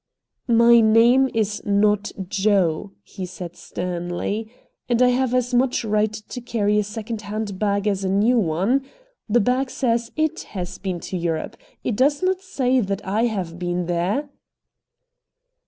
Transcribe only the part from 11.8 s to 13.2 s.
It does not say that